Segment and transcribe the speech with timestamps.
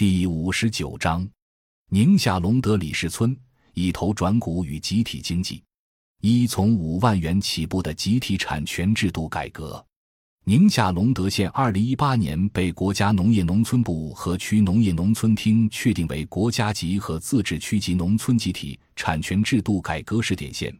[0.00, 1.28] 第五十九章：
[1.90, 3.36] 宁夏隆德李氏村
[3.74, 5.62] 以投转股与集体经济。
[6.22, 9.84] 一从五万元起步的集体产权制度改革。
[10.44, 20.74] 宁夏隆德县二零一八年被国家农业农村部和区农业农村厅确定为国家级和自治区级农村集体产权制度改革试点县，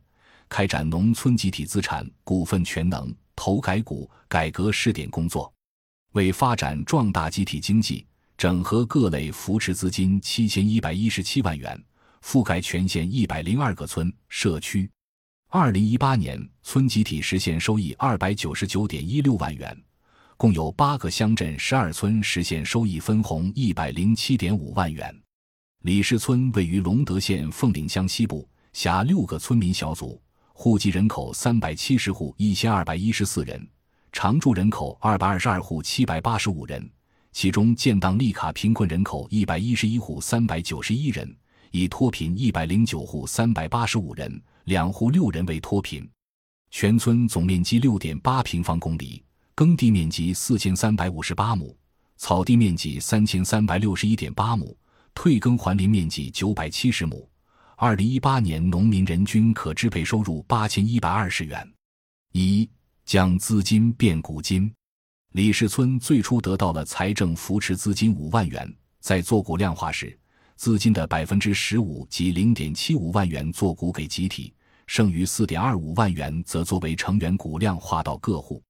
[0.49, 5.53] 开展农村集体资产股份权能投改股改革试点工作，
[6.13, 8.07] 为发展壮大集体经济，
[8.41, 11.79] 整合各类扶持资金七千一百一十七万元，
[12.23, 14.91] 覆盖全县一百零二个村社区。
[15.51, 19.79] 二零一八年，村集体实现收益二百九十九点一六万元，
[20.39, 25.15] 共有八个乡镇十二村实现收益分红一百零七点五万元。
[25.83, 30.19] 李氏村位于隆德县凤岭乡西部，辖六个村民小组，
[30.55, 33.69] 户籍人口三百七十户一千二百一十四人，
[34.13, 36.91] 常住人口二百二十二户七百八十五人，
[37.33, 41.37] 其中建档立卡贫困人口一百一十一户三百九十一人，
[41.71, 44.43] 已脱贫一百零九户三百八十五人。
[44.65, 46.09] 两户六人为脱贫，
[46.71, 51.77] 全村总面积六点八平方公里，耕地面积四千三百五十八亩，
[52.17, 54.77] 草地面积三千三百六十一点八亩，
[55.13, 57.29] 退耕还林面积九百七十亩。
[57.77, 61.69] 二零一八年农民人均可支配收入八千一百二十元。
[62.33, 62.69] 一
[63.05, 64.73] 将资金变股金，
[65.33, 70.19] 李氏村最初得到了财政扶持资金五万元，在做股量化时，
[70.57, 74.53] 资金的百分之十五及零点七五万元做股给集体。
[74.89, 78.61] 剩余四点二五万元则作为成员股量化到各户，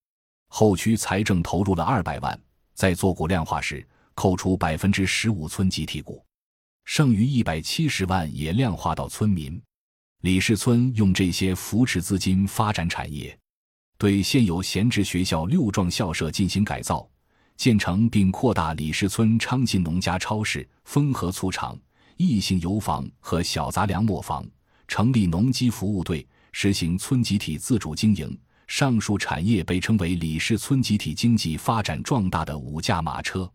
[0.49, 2.39] 后区财政投入了二百万，
[2.75, 6.23] 在做股量化时扣除百分之十五村集体股，
[6.85, 9.59] 剩余一百七十万也量化到村民。
[10.21, 13.35] 李氏村用这些扶持资金发展产业，
[14.01, 17.07] 对现有闲置学校六幢校舍进行改造，
[17.59, 21.79] 建成并扩大李氏村昌进农家超市、丰和醋厂、
[22.17, 24.43] 异性油坊和小杂粮磨坊。
[24.89, 28.35] 成立农机服务队，实行村集体自主经营。
[28.69, 33.53] 上述产业被称为李氏村集体经济发展壮大的五驾马车。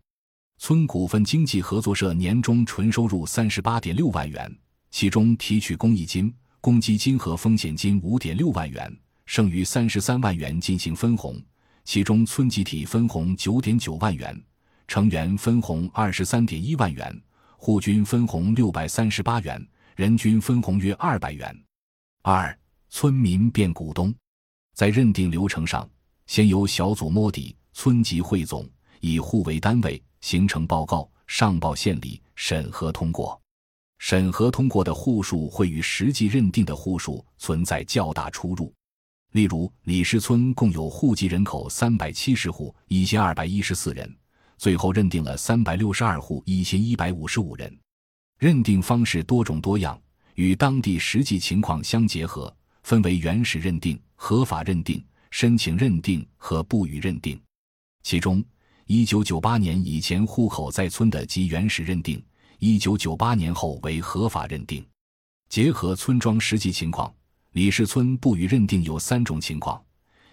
[0.58, 4.56] 村股份经济合作社年终纯收入三十八点六万元，
[4.92, 8.96] 其中提取公益金、公积金和风险金五点六万元，
[9.26, 11.40] 剩余三十三万元进行分红，
[11.84, 14.40] 其中村集体分红九点九万元，
[14.88, 17.22] 成员分红二十三点一万元，
[17.56, 19.64] 户均分红六百三十八元。
[19.96, 21.58] 人均分红约二百元。
[22.20, 22.54] 二、
[22.90, 24.14] 村民变股东，
[24.74, 25.88] 在认定流程上，
[26.26, 28.68] 先由小组摸底，村级汇总，
[29.00, 33.40] 以户为单位形成报告，上报县里审核通过。
[33.98, 38.70] 审核通过的户数会与实际认定的户数存在较大出入。
[39.36, 44.16] 例如，李氏村共有户籍人口三百七十户一千二百一十四人，
[44.56, 47.78] 最后认定了三百六十二户一千一百五十五人。
[48.38, 50.00] 认定方式多种多样，
[50.36, 52.50] 与当地实际情况相结合，
[52.82, 57.38] 分为原始认定、合法认定、申请认定和不予认定。
[58.04, 58.42] 其中，
[58.86, 62.24] 一九九八年以前户口在村的即原始认定，
[62.58, 64.82] 一九九八年后为合法认定。
[65.50, 67.14] 结合村庄实际情况，
[67.56, 69.82] 李氏村不予认定有三种情况：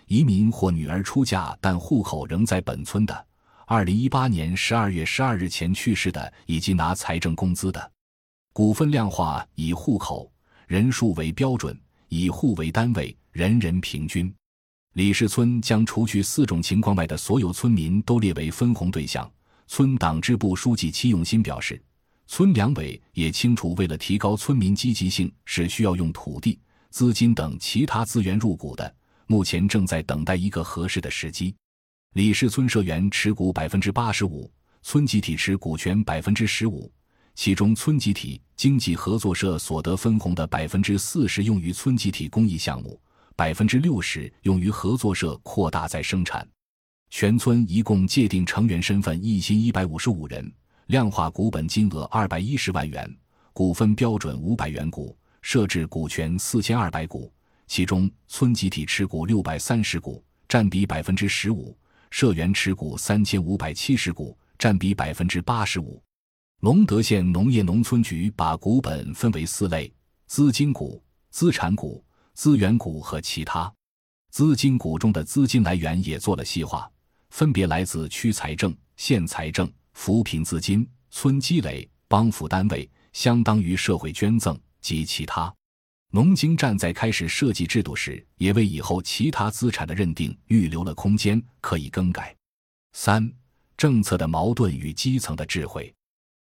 [0.07, 3.16] 移民或女儿出嫁但户口仍在本村的；
[3.66, 7.91] 二零一八年十二月十二日前去世的，以及拿财政工资的。
[8.51, 10.29] 股份量化以户口
[10.67, 11.79] 人数为标准，
[12.09, 14.29] 以户为单位，人人平均。
[14.95, 19.31] 李氏村将除去四种情况外的所有村民都列为分红对象。
[19.67, 21.81] 村党支部书记戚永新表示，
[22.28, 26.59] 村两委也清楚，为了提高村民积极性，是需要用土地、
[26.94, 28.96] 资金等其他资源入股的。
[29.26, 31.56] 目前正在等待一个合适的时机。
[32.14, 34.48] 李氏村社员持股百分之八十五，
[34.84, 36.92] 村集体持股权百分之十五。
[37.34, 43.02] 其中，村集体经济合作社所得分红的百分之四十用于村集体公益项目，
[43.36, 46.48] 百分之六十用于合作社扩大再生产。
[47.10, 50.54] 全村一共界定成员身份一千一百五十五人，
[50.86, 53.12] 量化股本金额二百一十万元，
[53.51, 57.31] 股份标准五百元股，设置股权四千二百股。
[57.68, 61.75] 其中，村集体持股六百三十股，占比百分之十五；
[62.10, 66.01] 社员持股三千五百七十股，占比百分之八十五。
[66.60, 69.92] 隆德县农业农村局把股本分为四类：
[70.28, 72.04] 资金股、资产股、
[72.34, 73.72] 资源股和其他。
[74.30, 76.89] 资金股中的资金来源也做了细化，
[77.30, 85.51] 分别来自区财政、县财政、扶贫资金、村积累、帮扶单位，相当于社会捐赠及其他。
[86.12, 92.35] 农经站在开始设计制度时，也为以后其他资产的认定预留了空间，可以更改。
[92.91, 93.27] 三、
[93.75, 95.91] 政策的矛盾与基层的智慧。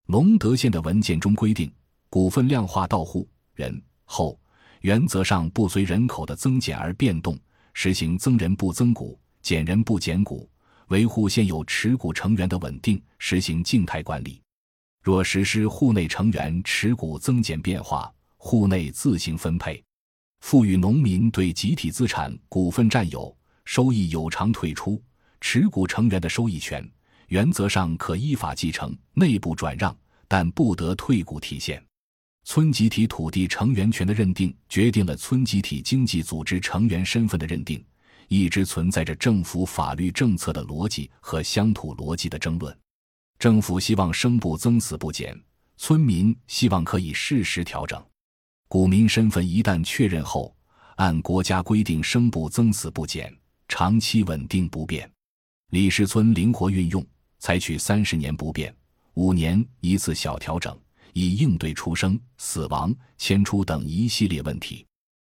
[0.08, 1.72] 隆德县的文件中规定，
[2.10, 4.40] 股份量化到户人后，
[4.82, 7.38] 原则上不随人口的增减而变动，
[7.76, 10.50] 实行增人不增股、减人不减股，
[10.88, 14.42] 维护现有持股成员的稳定，实行静态管理。
[15.04, 19.84] 若实施户内成员持股增减变化，户内自行分配，
[20.40, 25.00] 赋予农民对集体资产股份占有、收益有偿退出、
[25.40, 26.90] 持股成员的收益权。
[27.28, 29.96] 原则上可依法继承、内部转让，
[30.28, 31.84] 但不得退股提现。
[32.44, 37.86] 村集体土地成员权的认定，决定了村集体经济组织成员身份的认定，
[38.30, 42.76] 一直存在着政府法律政策的逻辑和乡土逻辑的争论。
[43.38, 45.40] 政府希望生不增、死不减，
[45.78, 48.04] 村民希望可以适时调整。
[48.70, 50.56] 股民身份一旦确认后，
[50.96, 53.36] 按国家规定生不增、死不减，
[53.68, 55.12] 长期稳定不变。
[55.72, 57.06] 李氏村灵活运用。
[57.42, 58.76] 采取三十年不变、
[59.14, 60.78] 五年一次小调整，
[61.14, 64.86] 以应对出生、死亡、迁出等一系列问题。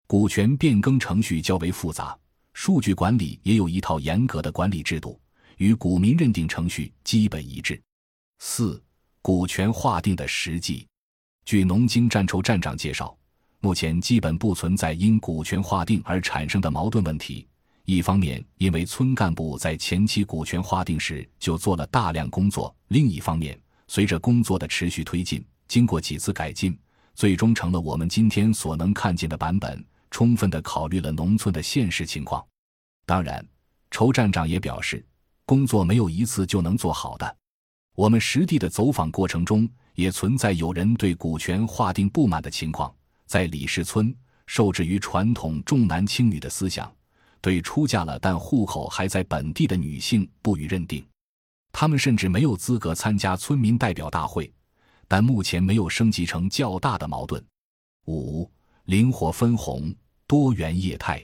[0.05, 2.13] 股权变更程序较为复杂，
[2.51, 5.17] 数据管理也有一套严格的管理制度，
[5.59, 7.81] 与股民认定程序基本一致。
[8.39, 8.83] 四、
[9.21, 10.85] 股权划定的实际。
[11.45, 13.17] 据农经战筹站长介绍，
[13.63, 17.47] 目前基本不存在因股权划定而产生的矛盾问题。
[17.85, 23.57] 一方面，因为村干部在前期股权划定时就做了大量工作；另一方面，
[23.87, 26.77] 随着工作的持续推进，经过几次改进，
[27.15, 29.81] 最终成了我们今天所能看见的版本，
[30.11, 32.45] 充分的考虑了农村的现实情况。
[33.05, 33.45] 当然，
[33.91, 35.05] 筹站长也表示，
[35.45, 37.37] 工作没有一次就能做好的。
[37.95, 42.93] 我们实地的走访过程中，也存在有人对股权划定不满的情况。
[43.25, 44.15] 在李氏村，
[44.45, 46.93] 受制于传统重男轻女的思想。
[47.41, 51.05] 对出嫁了但户口还在本地的女性不予认定，
[51.73, 54.49] 他们甚至没有资格参加村民代表大会。
[55.09, 57.43] 但目前没有升级成较大的矛盾。
[58.07, 58.49] 五、
[58.85, 59.93] 灵活分红，
[60.25, 61.23] 多元业态，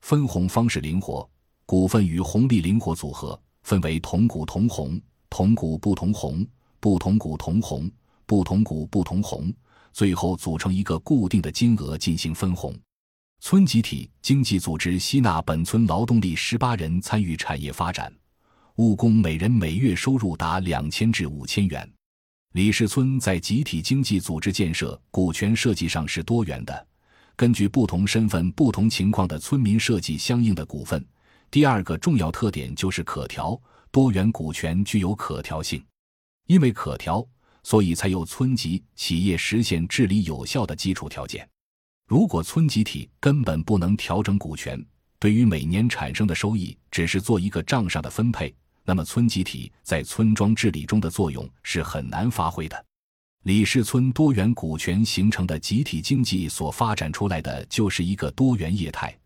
[0.00, 1.28] 分红方式灵活，
[1.66, 6.44] 股份与红利灵活组合，分为同股同红、同股不同红、
[6.80, 7.88] 不同股同红、
[8.24, 9.52] 不同股不同红，
[9.92, 12.74] 最后组成一个固定的金额进行分红。
[13.40, 18.12] 村集体经济组织吸纳本村劳动力十八人参与产业发展，
[18.76, 21.90] 务工每人每月收入达两千至五千元。
[22.52, 26.86] 李氏村在集体经济组织建设股权设计上是多元的，
[27.36, 31.02] 根据不同身份、不同情况的村民设计相应的股份。
[31.50, 33.58] 第二个重要特点就是可调，
[33.90, 35.82] 多元股权具有可调性，
[36.46, 37.26] 因为可调，
[37.62, 41.48] 所以才有村级企业实现治理有效的基础条件。
[42.06, 44.84] 如果村集体根本不能调整股权，
[45.18, 48.54] 对于每年产生的收益只是做一个账上的分配，
[48.84, 52.84] 那么村集体在村庄治理中的作用是很难发挥的。
[53.44, 59.16] 李氏村多元股权形成的集体经济所发展出来的就是一个多元业态，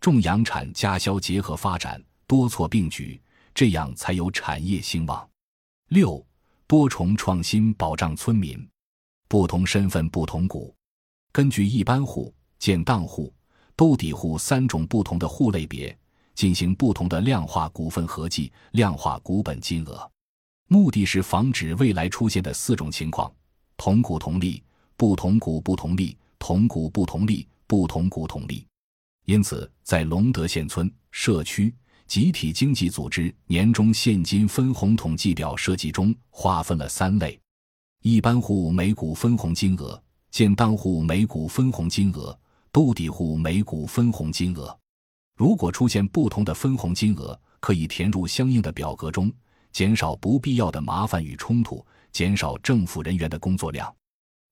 [0.00, 3.20] 重养产家销结合发展，多措并举，
[3.54, 5.26] 这样才有产业兴旺。
[5.88, 6.22] 六
[6.72, 8.66] 多重创新保障村民，
[9.28, 10.74] 不同身份不同股。
[11.30, 13.30] 根据一般户、建档户、
[13.76, 15.94] 兜底户三种不同的户类别，
[16.34, 20.10] 进行不同的量化股份合计、量化股本金额，
[20.66, 23.30] 目的是防止未来出现的四种情况：
[23.76, 24.64] 同股同利、
[24.96, 28.66] 不同股不同利、同股不同利、不同股同利。
[29.26, 31.74] 因此，在隆德县村社区
[32.12, 37.40] 集体经济组织年终现金分红统计表设计中，划分了三类：
[38.02, 39.98] 一般户每股分红金额。
[40.30, 42.38] 建档户每股分红金额，
[42.70, 44.78] 兜底户每股分红金额。
[45.38, 49.32] 如果出现不同的分红金额，可以填入相应的表格中，
[49.72, 53.90] 减少不必要的麻烦与冲突，减少政府人员的工作量。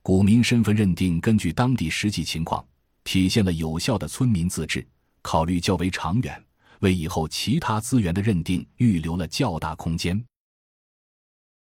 [0.01, 2.65] 股民身份认定根据当地实际情况，
[3.05, 4.83] 体现了有效的村民自治，
[5.21, 6.43] 考虑较为长远，
[6.81, 10.23] 为以后其他资源的认定预留了较大空间。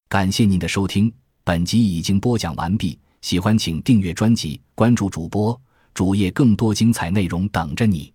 [0.10, 1.14] 感谢您的收听，
[1.44, 3.00] 本集已经播讲完毕。
[3.22, 5.60] 喜欢请订阅专辑，关注主播
[5.94, 8.12] 主页，更多精彩内容等着你。